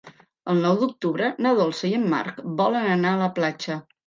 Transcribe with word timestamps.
El 0.53 0.61
nou 0.61 0.79
d'octubre 0.83 1.29
na 1.47 1.51
Dolça 1.59 1.91
i 1.91 1.93
en 1.99 2.09
Marc 2.15 2.41
volen 2.63 2.91
anar 2.97 3.13
a 3.15 3.21
la 3.23 3.31
platja. 3.39 3.79